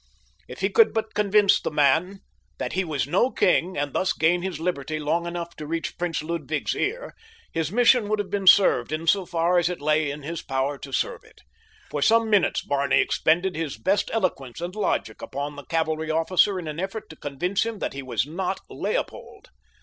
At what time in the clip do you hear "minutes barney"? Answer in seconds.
12.31-12.99